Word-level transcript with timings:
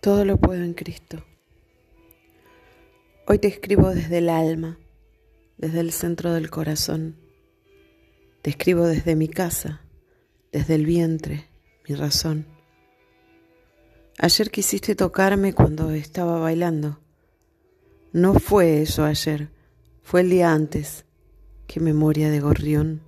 Todo 0.00 0.24
lo 0.24 0.36
puedo 0.36 0.62
en 0.62 0.74
Cristo. 0.74 1.24
Hoy 3.26 3.38
te 3.38 3.48
escribo 3.48 3.90
desde 3.90 4.18
el 4.18 4.28
alma, 4.28 4.78
desde 5.58 5.80
el 5.80 5.90
centro 5.90 6.32
del 6.32 6.48
corazón. 6.48 7.16
Te 8.42 8.50
escribo 8.50 8.86
desde 8.86 9.16
mi 9.16 9.28
casa, 9.28 9.80
desde 10.52 10.76
el 10.76 10.86
vientre, 10.86 11.46
mi 11.88 11.96
razón. 11.96 12.46
Ayer 14.18 14.50
quisiste 14.50 14.94
tocarme 14.94 15.52
cuando 15.52 15.90
estaba 15.90 16.38
bailando. 16.38 17.00
No 18.12 18.34
fue 18.34 18.80
eso 18.82 19.04
ayer, 19.04 19.50
fue 20.02 20.20
el 20.20 20.30
día 20.30 20.52
antes. 20.52 21.04
Qué 21.66 21.80
memoria 21.80 22.30
de 22.30 22.40
gorrión. 22.40 23.02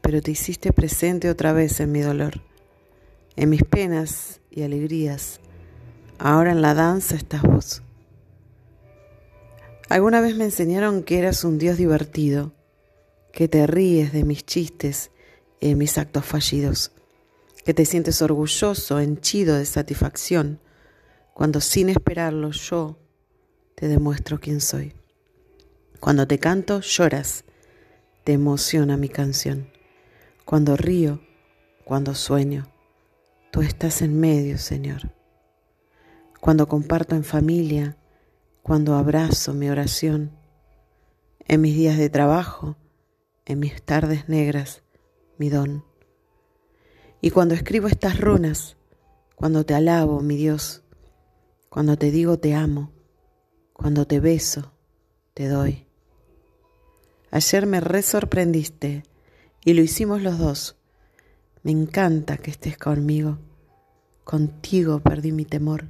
Pero 0.00 0.20
te 0.20 0.32
hiciste 0.32 0.72
presente 0.72 1.30
otra 1.30 1.52
vez 1.52 1.78
en 1.78 1.92
mi 1.92 2.00
dolor, 2.00 2.42
en 3.38 3.50
mis 3.50 3.62
penas 3.62 4.40
y 4.50 4.62
alegrías. 4.62 5.38
Ahora 6.18 6.50
en 6.50 6.60
la 6.60 6.74
danza 6.74 7.14
estás 7.14 7.42
vos. 7.42 7.82
Alguna 9.88 10.20
vez 10.20 10.34
me 10.34 10.44
enseñaron 10.44 11.04
que 11.04 11.20
eras 11.20 11.44
un 11.44 11.56
Dios 11.56 11.76
divertido, 11.76 12.52
que 13.32 13.46
te 13.46 13.68
ríes 13.68 14.12
de 14.12 14.24
mis 14.24 14.44
chistes 14.44 15.12
y 15.60 15.68
de 15.68 15.76
mis 15.76 15.98
actos 15.98 16.24
fallidos, 16.24 16.90
que 17.64 17.74
te 17.74 17.84
sientes 17.84 18.20
orgulloso, 18.22 18.98
henchido 18.98 19.56
de 19.56 19.66
satisfacción, 19.66 20.58
cuando 21.32 21.60
sin 21.60 21.90
esperarlo 21.90 22.50
yo 22.50 22.98
te 23.76 23.86
demuestro 23.86 24.40
quién 24.40 24.60
soy. 24.60 24.94
Cuando 26.00 26.26
te 26.26 26.40
canto, 26.40 26.80
lloras, 26.80 27.44
te 28.24 28.32
emociona 28.32 28.96
mi 28.96 29.08
canción. 29.08 29.70
Cuando 30.44 30.76
río, 30.76 31.20
cuando 31.84 32.16
sueño, 32.16 32.68
tú 33.50 33.62
estás 33.62 34.02
en 34.02 34.18
medio, 34.18 34.58
Señor. 34.58 35.12
Cuando 36.40 36.68
comparto 36.68 37.14
en 37.16 37.24
familia, 37.24 37.96
cuando 38.62 38.94
abrazo 38.94 39.54
mi 39.54 39.68
oración, 39.70 40.32
en 41.46 41.60
mis 41.60 41.74
días 41.74 41.96
de 41.96 42.10
trabajo, 42.10 42.76
en 43.46 43.58
mis 43.58 43.82
tardes 43.82 44.28
negras, 44.28 44.82
mi 45.38 45.48
don. 45.48 45.84
Y 47.20 47.30
cuando 47.30 47.54
escribo 47.54 47.88
estas 47.88 48.20
runas, 48.20 48.76
cuando 49.34 49.64
te 49.64 49.74
alabo, 49.74 50.20
mi 50.20 50.36
Dios, 50.36 50.82
cuando 51.68 51.96
te 51.96 52.10
digo 52.10 52.38
te 52.38 52.54
amo, 52.54 52.92
cuando 53.72 54.06
te 54.06 54.20
beso, 54.20 54.72
te 55.34 55.48
doy. 55.48 55.86
Ayer 57.30 57.66
me 57.66 57.80
re 57.80 58.02
sorprendiste 58.02 59.04
y 59.64 59.74
lo 59.74 59.82
hicimos 59.82 60.22
los 60.22 60.38
dos. 60.38 60.76
Me 61.68 61.72
encanta 61.72 62.38
que 62.38 62.50
estés 62.50 62.78
conmigo. 62.78 63.36
Contigo 64.24 65.00
perdí 65.00 65.32
mi 65.32 65.44
temor. 65.44 65.84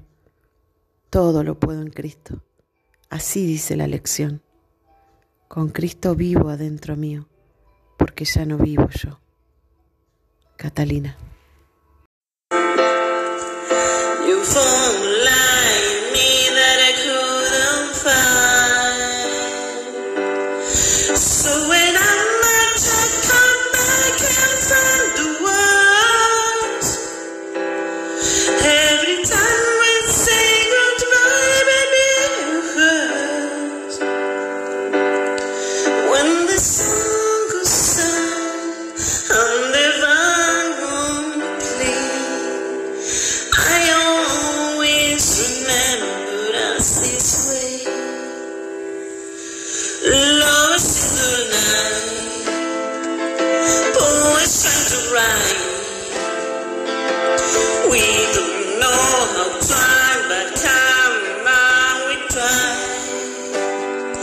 Todo 1.08 1.44
lo 1.44 1.60
puedo 1.60 1.82
en 1.82 1.90
Cristo. 1.90 2.42
Así 3.10 3.46
dice 3.46 3.76
la 3.76 3.86
lección. 3.86 4.42
Con 5.46 5.68
Cristo 5.68 6.16
vivo 6.16 6.48
adentro 6.48 6.96
mío, 6.96 7.28
porque 7.96 8.24
ya 8.24 8.44
no 8.44 8.58
vivo 8.58 8.88
yo. 8.88 9.20
Catalina. 10.56 11.16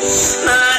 My 0.05 0.74